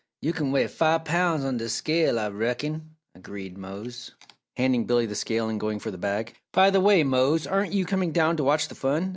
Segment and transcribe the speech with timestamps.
[0.23, 4.15] Yo' kin weigh five poun's on dis scale, Ah reckon," agreed Mose,
[4.57, 6.33] handing Billy the scale and going for the bag.
[6.53, 9.09] "By the way, Mose, aren't you coming down to watch the fun?"